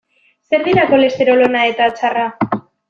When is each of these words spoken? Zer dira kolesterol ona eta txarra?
Zer 0.53 0.65
dira 0.69 0.87
kolesterol 0.93 1.47
ona 1.51 1.63
eta 1.75 1.93
txarra? 2.01 2.29